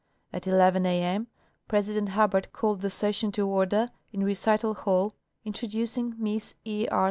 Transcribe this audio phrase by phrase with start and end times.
[0.33, 1.27] At 11 a m
[1.67, 5.13] President Hubbard called the session to order in Recital hall,
[5.45, 6.87] introducing Miss E.
[6.89, 6.99] R.